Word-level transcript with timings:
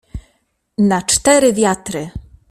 "Na 0.89 0.99
cztery 1.09 1.51
wiatry!" 1.57 2.03